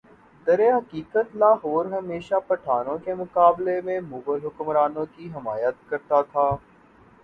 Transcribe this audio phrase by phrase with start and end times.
[0.47, 6.49] درحقیقت لاہور ہمیشہ پٹھانوں کے مقابلہ میں مغل حکمرانوں کی حمایت کرتا رہا